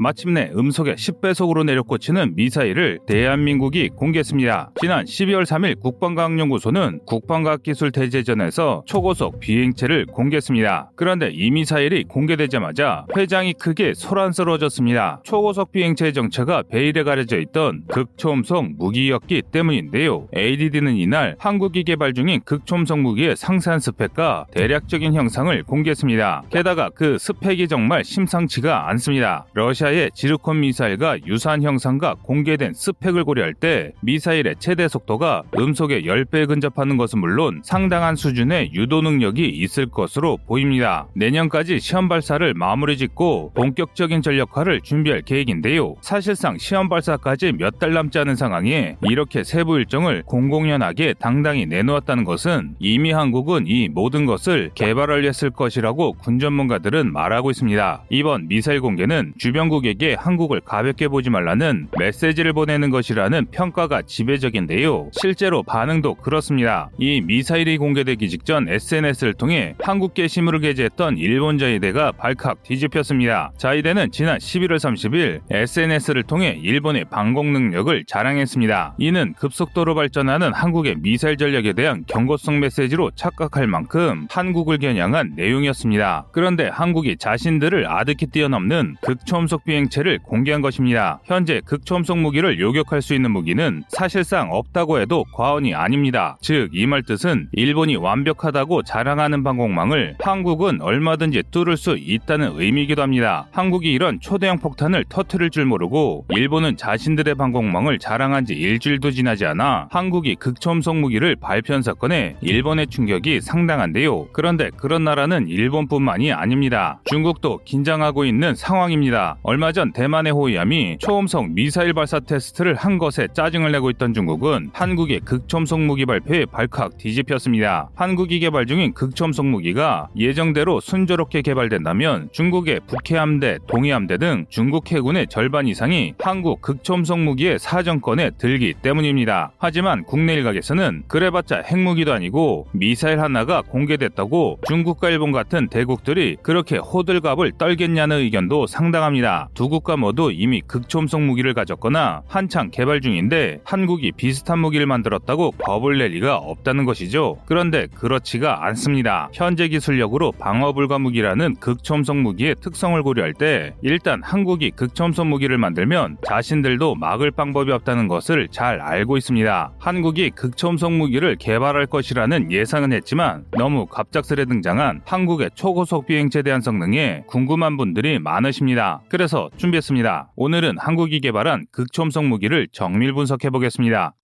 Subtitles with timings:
[0.00, 4.70] 마침내 음속의 10배속으로 내려꽂히는 미사일을 대한민국이 공개했습니다.
[4.80, 10.92] 지난 12월 3일 국방과학연구소는 국방과학기술대제전에서 초고속 비행체를 공개했습니다.
[10.94, 15.22] 그런데 이 미사일이 공개되자마자 회장이 크게 소란스러워졌습니다.
[15.24, 20.28] 초고속 비행체의 정체가 베일에 가려져 있던 극초음속 무기였기 때문인데요.
[20.36, 26.44] ADD는 이날 한국이 개발 중인 극초음속 무기의 상세한 스펙과 대략적인 형상을 공개했습니다.
[26.50, 29.46] 게다가 그 스펙이 정말 심상치가 않습니다.
[29.54, 36.46] 러시아 의 지르콘 미사일과 유사한 형상과 공개된 스펙을 고려할 때 미사일의 최대 속도가 음속의 10배
[36.46, 41.06] 근접하는 것은 물론 상당한 수준의 유도 능력이 있을 것으로 보입니다.
[41.14, 45.94] 내년까지 시험 발사를 마무리 짓고 본격적인 전력화를 준비할 계획인데요.
[46.02, 52.74] 사실상 시험 발사까지 몇 달 남지 않은 상황에 이렇게 세부 일정을 공공연하게 당당히 내놓았다는 것은
[52.80, 58.02] 이미 한국은 이 모든 것을 개발하려 했을 것이라고 군 전문가들은 말하고 있습니다.
[58.10, 65.10] 이번 미사일 공개는 주변국 에게 한국을 가볍게 보지 말라는 메시지를 보내는 것이라는 평가가 지배적인데요.
[65.12, 66.90] 실제로 반응도 그렇습니다.
[66.98, 73.52] 이 미사일이 공개되기 직전 SNS를 통해 한국 게시물을 게재했던 일본 자위대가 발칵 뒤집혔습니다.
[73.56, 78.94] 자위대는 지난 11월 30일 SNS를 통해 일본의 방공 능력을 자랑했습니다.
[78.98, 86.26] 이는 급속도로 발전하는 한국의 미사일 전략에 대한 경고성 메시지로 착각할 만큼 한국을 겨냥한 내용이었습니다.
[86.32, 91.20] 그런데 한국이 자신들을 아득히 뛰어넘는 극초음속 비행체를 공개한 것입니다.
[91.24, 96.36] 현재 극초음속 무기를 요격할 수 있는 무기는 사실상 없다고 해도 과언이 아닙니다.
[96.40, 103.46] 즉, 이 말 뜻은 일본이 완벽하다고 자랑하는 방공망을 한국은 얼마든지 뚫을 수 있다는 의미이기도 합니다.
[103.52, 109.88] 한국이 이런 초대형 폭탄을 터트릴 줄 모르고 일본은 자신들의 방공망을 자랑한 지 일주일도 지나지 않아
[109.90, 114.28] 한국이 극초음속 무기를 발표한 사건에 일본의 충격이 상당한데요.
[114.32, 117.00] 그런데 그런 나라는 일본뿐만이 아닙니다.
[117.04, 119.36] 중국도 긴장하고 있는 상황입니다.
[119.48, 125.20] 얼마 전 대만의 호위함이 초음속 미사일 발사 테스트를 한 것에 짜증을 내고 있던 중국은 한국의
[125.20, 127.88] 극초음속 무기 발표에 발칵 뒤집혔습니다.
[127.94, 135.66] 한국이 개발 중인 극초음속 무기가 예정대로 순조롭게 개발된다면 중국의 북해함대, 동해함대 등 중국 해군의 절반
[135.66, 139.52] 이상이 한국 극초음속 무기의 사정권에 들기 때문입니다.
[139.56, 147.52] 하지만 국내 일각에서는 그래봤자 핵무기도 아니고 미사일 하나가 공개됐다고 중국과 일본 같은 대국들이 그렇게 호들갑을
[147.56, 149.37] 떨겠냐는 의견도 상당합니다.
[149.54, 155.98] 두 국가 모두 이미 극초음속 무기를 가졌거나 한창 개발 중인데 한국이 비슷한 무기를 만들었다고 겁을
[155.98, 157.36] 낼 리가 없다는 것이죠.
[157.44, 159.28] 그런데 그렇지가 않습니다.
[159.32, 166.16] 현재 기술력으로 방어 불가 무기라는 극초음속 무기의 특성을 고려할 때 일단 한국이 극초음속 무기를 만들면
[166.26, 169.72] 자신들도 막을 방법이 없다는 것을 잘 알고 있습니다.
[169.78, 177.24] 한국이 극초음속 무기를 개발할 것이라는 예상은 했지만 너무 갑작스레 등장한 한국의 초고속 비행체에 대한 성능에
[177.26, 179.00] 궁금한 분들이 많으십니다.
[179.08, 180.32] 그래서 준비했습니다.
[180.36, 184.14] 오늘은 한국이 개발한 극초음속 무기를 정밀 분석해 보겠습니다.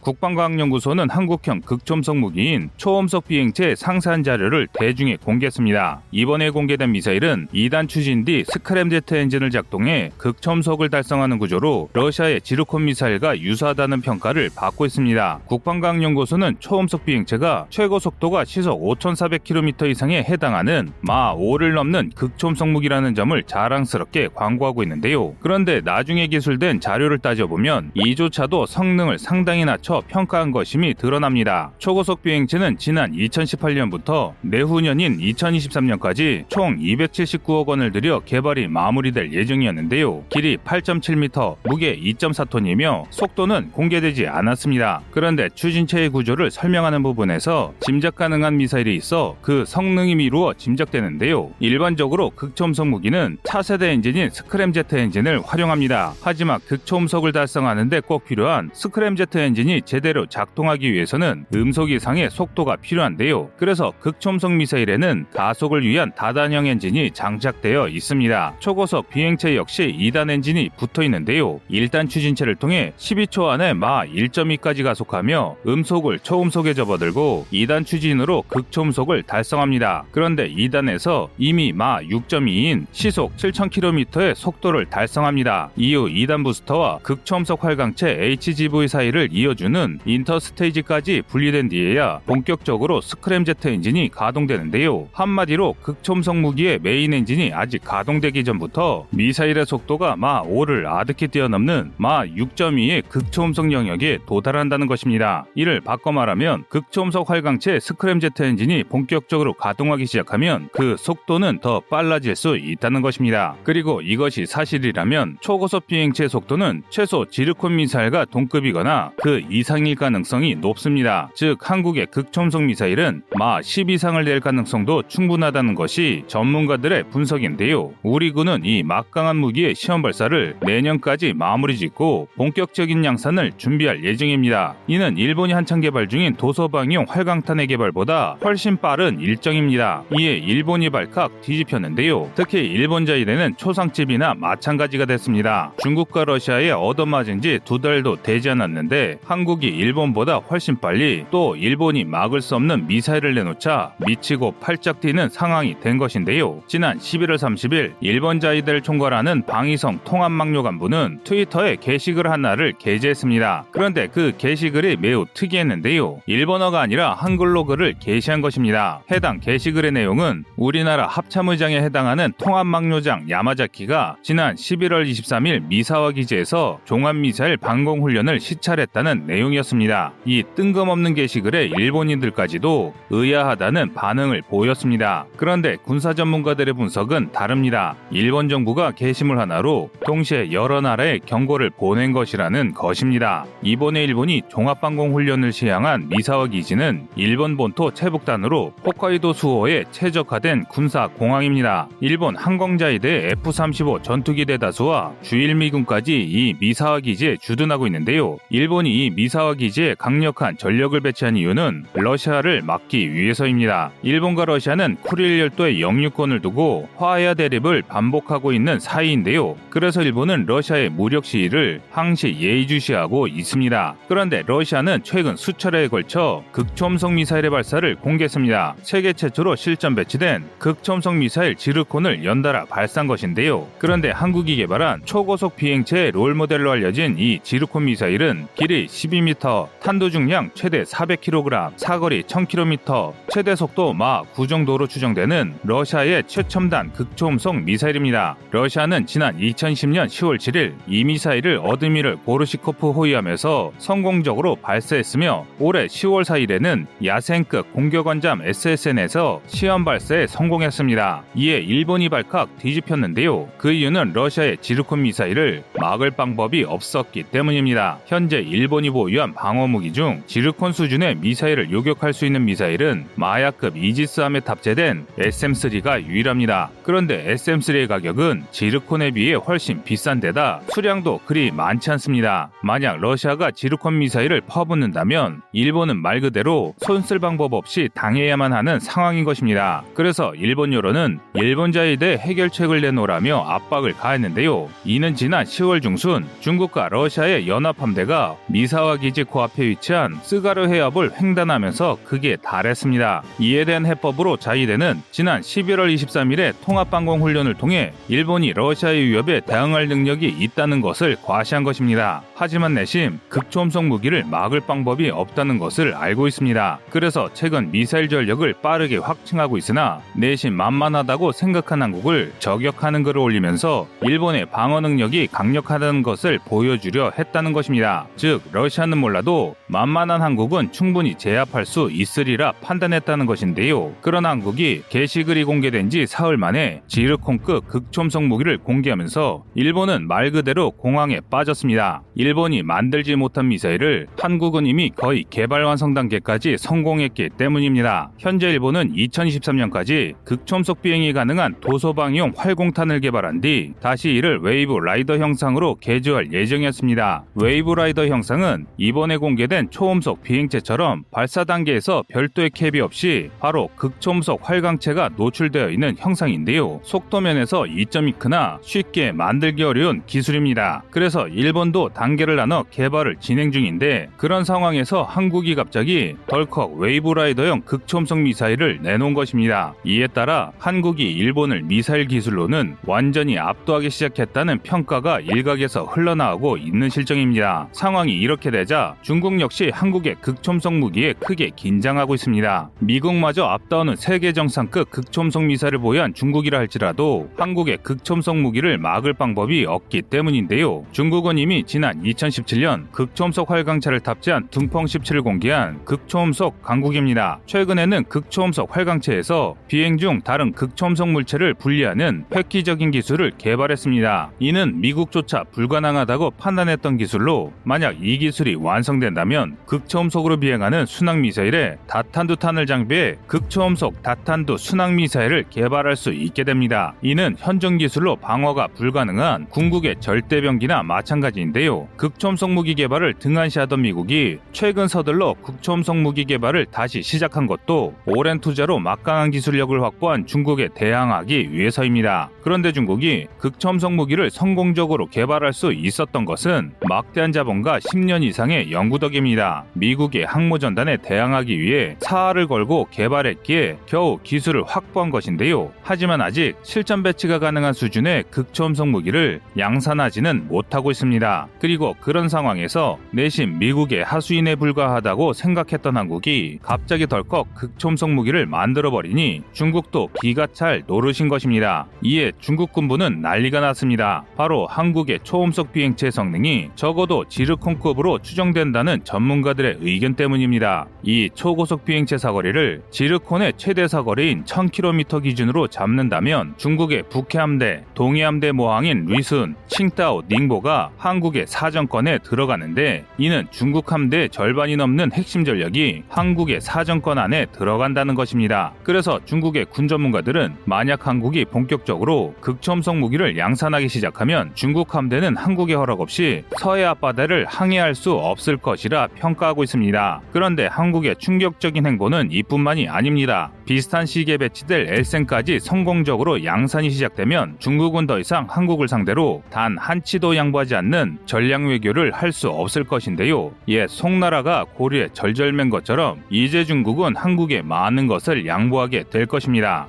[0.00, 6.00] 국방과학연구소는 한국형 극초음속 무기인 초음속 비행체 상세한 자료를 대중에 공개했습니다.
[6.10, 13.38] 이번에 공개된 미사일은 2단 추진 뒤 스크램제트 엔진을 작동해 극초음속을 달성하는 구조로 러시아의 지르콘 미사일과
[13.38, 15.40] 유사하다는 평가를 받고 있습니다.
[15.46, 23.42] 국방과학연구소는 초음속 비행체가 최고 속도가 시속 5,400km 이상에 해당하는 마 5를 넘는 극초음속 무기라는 점을
[23.42, 25.34] 자랑스럽게 광고하고 있는데요.
[25.40, 31.72] 그런데 나중에 기술된 자료를 따져보면 이조차도 성능을 상당히 낮춰 맞춰 평가한 것임이 드러납니다.
[31.78, 40.24] 초고속 비행체는 지난 2018년부터 내후년인 2023년까지 총 279억 원을 들여 개발이 마무리될 예정이었는데요.
[40.28, 45.02] 길이 8.7m, 무게 2.4톤이며 속도는 공개되지 않았습니다.
[45.10, 51.50] 그런데 추진체의 구조를 설명하는 부분에서 짐작 가능한 미사일이 있어 그 성능이 미루어 짐작되는데요.
[51.58, 56.14] 일반적으로 극초음속 무기는 차세대 엔진인 스크램제트 엔진을 활용합니다.
[56.22, 63.50] 하지만 극초음속을 달성하는데 꼭 필요한 스크램제트 엔진이 제대로 작동하기 위해서는 음속 이상의 속도가 필요한데요.
[63.56, 68.54] 그래서 극초음속 미사일에는 가속을 위한 다단형 엔진이 장착되어 있습니다.
[68.58, 71.60] 초고속 비행체 역시 2단 엔진이 붙어 있는데요.
[71.70, 80.04] 1단 추진체를 통해 12초 안에 마하 1.2까지 가속하며 음속을 초음속에 접어들고 2단 추진으로 극초음속을 달성합니다.
[80.10, 85.70] 그런데 2단에서 이미 마하 6.2인 시속 7,000km의 속도를 달성합니다.
[85.76, 93.68] 이후 2단 부스터와 극초음속 활강체 HGV 사이를 이어주는 이유는 interstage까지 분리된 뒤에야 본격적으로 스크램 제트
[93.68, 95.08] 엔진이 가동되는데요.
[95.12, 102.24] 한마디로 극초음속 무기의 메인 엔진이 아직 가동되기 전부터 미사일의 속도가 마하 5를 아득히 뛰어넘는 마하
[102.24, 105.46] 6.2의 극초음속 영역에 도달한다는 것입니다.
[105.54, 112.34] 이를 바꿔 말하면 극초음속 활강체 스크램 제트 엔진이 본격적으로 가동하기 시작하면 그 속도는 더 빨라질
[112.36, 113.54] 수 있다는 것입니다.
[113.62, 121.30] 그리고 이것이 사실이라면 초고속 비행체 속도는 최소 지르콘 미사일과 동급이거나 그 이상일 가능성이 높습니다.
[121.34, 127.92] 즉 한국의 극초음속 미사일은 마 10 이상을 낼 가능성도 충분하다는 것이 전문가들의 분석인데요.
[128.02, 134.74] 우리 군은 이 막강한 무기의 시험 발사를 내년까지 마무리 짓고 본격적인 양산을 준비할 예정입니다.
[134.86, 140.04] 이는 일본이 한창 개발 중인 도서방용 활강탄의 개발보다 훨씬 빠른 일정입니다.
[140.18, 142.30] 이에 일본이 발칵 뒤집혔는데요.
[142.34, 145.72] 특히 일본 자일에는 초상집이나 마찬가지가 됐습니다.
[145.82, 149.18] 중국과 러시아에 얻어맞은 지 두 달도 되지 않았는데
[149.50, 155.80] 한국이 일본보다 훨씬 빨리 또 일본이 막을 수 없는 미사일을 내놓자 미치고 팔짝 뛰는 상황이
[155.80, 156.62] 된 것인데요.
[156.68, 163.64] 지난 11월 30일 일본 자위대를 총괄하는 방위성 통합망료 간부는 트위터에 게시글 하나를 게재했습니다.
[163.72, 166.20] 그런데 그 게시글이 매우 특이했는데요.
[166.26, 169.02] 일본어가 아니라 한글로 글을 게시한 것입니다.
[169.10, 178.38] 해당 게시글의 내용은 우리나라 합참의장에 해당하는 통합망료장 야마자키가 지난 11월 23일 미사와 기지에서 종합미사일 방공훈련을
[178.38, 180.12] 시찰했다는 내용 이었습니다.
[180.24, 185.24] 이 뜬금없는 게시글에 일본인들까지도 의아하다는 반응을 보였습니다.
[185.36, 187.96] 그런데 군사 전문가들의 분석은 다릅니다.
[188.10, 193.46] 일본 정부가 게시물 하나로 동시에 여러 나라에 경고를 보낸 것이라는 것입니다.
[193.62, 201.88] 이번에 일본이 종합방공 훈련을 시행한 미사와 기지는 일본 본토 최북단으로 홋카이도 수호에 최적화된 군사 공항입니다.
[202.00, 208.36] 일본 항공자위대 F-35 전투기 대다수와 주일미군까지 이 미사와 기지에 주둔하고 있는데요.
[208.50, 213.92] 일본이 이 미사 와 기지에 강력한 전력을 배치한 이유는 러시아를 막기 위해서입니다.
[214.02, 219.56] 일본과 러시아는 쿠릴 열도의 영유권을 두고 화해와 대립을 반복하고 있는 사이인데요.
[219.70, 223.94] 그래서 일본은 러시아의 무력 시위를 항시 예의주시하고 있습니다.
[224.08, 228.74] 그런데 러시아는 최근 수차례에 걸쳐 극초음속 미사일의 발사를 공개했습니다.
[228.82, 233.66] 세계 최초로 실전 배치된 극초음속 미사일 지르콘을 연달아 발사한 것인데요.
[233.78, 240.82] 그런데 한국이 개발한 초고속 비행체의 롤모델로 알려진 이 지르콘 미사일은 길이 12m, 탄두 중량 최대
[240.82, 248.36] 400kg, 사거리 1000km, 최대 속도 마하 9 정도로 추정되는 러시아의 최첨단 극초음속 미사일입니다.
[248.50, 256.86] 러시아는 지난 2010년 10월 7일 이 미사일을 어드미럴 고르시코프 호위함에서 성공적으로 발사했으며 올해 10월 4일에는
[257.04, 261.24] 야센급 공격원잠 SSN에서 시험 발사에 성공했습니다.
[261.34, 263.48] 이에 일본이 발칵 뒤집혔는데요.
[263.58, 267.98] 그 이유는 러시아의 지르콘 미사일을 막을 방법이 없었기 때문입니다.
[268.06, 275.06] 현재 일본이 보유한 방어무기 중 지르콘 수준의 미사일을 요격할 수 있는 미사일은 마야급 이지스함에 탑재된
[275.18, 276.68] SM3가 유일합니다.
[276.82, 282.50] 그런데 SM3의 가격은 지르콘에 비해 훨씬 비싼 데다 수량도 그리 많지 않습니다.
[282.62, 289.82] 만약 러시아가 지르콘 미사일을 퍼붓는다면 일본은 말 그대로 손쓸 방법 없이 당해야만 하는 상황인 것입니다.
[289.94, 294.68] 그래서 일본 여론은 일본 자위대 해결책을 내놓으라며 압박을 가했는데요.
[294.84, 302.36] 이는 지난 10월 중순 중국과 러시아의 연합함대가 미사와 기지 코앞에 위치한 스가르 해협을 횡단하면서 극에
[302.36, 303.22] 달했습니다.
[303.38, 310.80] 이에 대한 해법으로 자위대는 지난 11월 23일에 통합방공훈련을 통해 일본이 러시아의 위협에 대응할 능력이 있다는
[310.80, 312.22] 것을 과시한 것입니다.
[312.40, 316.78] 하지만 내심 극초음속 무기를 막을 방법이 없다는 것을 알고 있습니다.
[316.88, 324.46] 그래서 최근 미사일 전력을 빠르게 확충하고 있으나 내심 만만하다고 생각한 한국을 저격하는 글을 올리면서 일본의
[324.46, 328.06] 방어 능력이 강력하다는 것을 보여주려 했다는 것입니다.
[328.16, 333.92] 즉 러시아는 몰라도 만만한 한국은 충분히 제압할 수 있으리라 판단했다는 것인데요.
[334.00, 341.20] 그러나 한국이 게시글이 공개된 지 사흘 만에 지르콘급 극초음속 무기를 공개하면서 일본은 말 그대로 공황에
[341.30, 342.02] 빠졌습니다.
[342.16, 348.10] 일본이 만들지 못한 미사일을 한국은 이미 거의 개발 완성 단계까지 성공했기 때문입니다.
[348.18, 355.76] 현재 일본은 2023년까지 극초음속 비행이 가능한 도서방어용 활공탄을 개발한 뒤 다시 이를 wave rider 형상으로
[355.76, 357.24] 개조할 예정이었습니다.
[357.36, 365.10] wave rider 형상은 이번에 공개된 초음속 비행체처럼 발사 단계에서 별도의 캡이 없이 바로 극초음속 활강체가
[365.16, 366.80] 노출되어 있는 형상인데요.
[366.82, 370.84] 속도면에서 이점이 크나 쉽게 만들기 어려운 기술입니다.
[370.90, 378.20] 그래서 일본도 단계를 나눠 개발을 진행 중인데 그런 상황에서 한국이 갑자기 덜컥 wave rider형 극초음속
[378.20, 379.74] 미사일을 내놓은 것입니다.
[379.84, 387.68] 이에 따라 한국이 일본을 미사일 기술로는 완전히 압도하기 시작했다는 평가가 일각에서 흘러나오고 있는 실정입니다.
[387.72, 392.70] 상황이 이렇게 되자 중국 역시 역시 한국의 극초음속 무기에 크게 긴장하고 있습니다.
[392.78, 400.02] 미국마저 앞다오는 세계 정상급 극초음속 미사를 보유한 중국이라 할지라도 한국의 극초음속 무기를 막을 방법이 없기
[400.02, 400.86] 때문인데요.
[400.92, 407.40] 중국은 이미 지난 2017년 극초음속 활강차를 탑재한 둥펑 17을 공개한 극초음속 강국입니다.
[407.46, 414.30] 최근에는 극초음속 활강체에서 비행 중 다른 극초음속 물체를 분리하는 획기적인 기술을 개발했습니다.
[414.38, 423.16] 이는 미국조차 불가능하다고 판단했던 기술로 만약 이 기술이 완성된다면 극초음속으로 비행하는 순항 미사일에 다탄두탄을 장비해
[423.26, 426.94] 극초음속 다탄두 순항 미사일을 개발할 수 있게 됩니다.
[427.02, 431.88] 이는 현존 기술로 방어가 불가능한 궁극의 절대병기나 마찬가지인데요.
[431.96, 438.78] 극초음속 무기 개발을 등한시하던 미국이 최근 서둘러 극초음속 무기 개발을 다시 시작한 것도 오랜 투자로
[438.78, 442.30] 막강한 기술력을 확보한 중국에 대항하기 위해서입니다.
[442.42, 449.29] 그런데 중국이 극초음속 무기를 성공적으로 개발할 수 있었던 것은 막대한 자본과 10년 이상의 연구 덕입니다.
[449.74, 455.72] 미국의 항모전단에 대항하기 위해 사활을 걸고 개발했기에 겨우 기술을 확보한 것인데요.
[455.82, 461.48] 하지만 아직 실전 배치가 가능한 수준의 극초음속 무기를 양산하지는 못하고 있습니다.
[461.60, 470.08] 그리고 그런 상황에서 내심 미국의 하수인에 불과하다고 생각했던 한국이 갑자기 덜컥 극초음속 무기를 만들어버리니 중국도
[470.20, 471.86] 기가 찰 노릇인 것입니다.
[472.02, 474.24] 이에 중국 군부는 난리가 났습니다.
[474.36, 480.86] 바로 한국의 초음속 비행체 성능이 적어도 지르콘급으로 추정된다는 전문가들의 의견 때문입니다.
[481.02, 489.56] 이 초고속 비행체 사거리를 지르콘의 최대 사거리인 1000km 기준으로 잡는다면 중국의 북해함대, 동해함대 모항인 뤼순,
[489.66, 497.46] 칭따오, 닝보가 한국의 사정권에 들어가는데 이는 중국 함대의 절반이 넘는 핵심 전력이 한국의 사정권 안에
[497.46, 498.72] 들어간다는 것입니다.
[498.84, 506.00] 그래서 중국의 군 전문가들은 만약 한국이 본격적으로 극초음속 무기를 양산하기 시작하면 중국 함대는 한국의 허락
[506.00, 510.22] 없이 서해 앞바다를 항해할 수 없을 것이라 평가하고 있습니다.
[510.32, 513.52] 그런데 한국의 충격적인 행보는 이뿐만이 아닙니다.
[513.66, 520.74] 비슷한 시기에 배치될 엘센까지 성공적으로 양산이 시작되면 중국은 더 이상 한국을 상대로 단 한치도 양보하지
[520.74, 523.50] 않는 전략 외교를 할 수 없을 것인데요.
[523.68, 529.88] 옛 송나라가 고리에 절절맨 것처럼 이제 중국은 한국에 많은 것을 양보하게 될 것입니다.